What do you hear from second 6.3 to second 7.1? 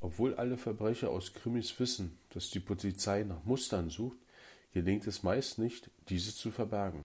zu verbergen.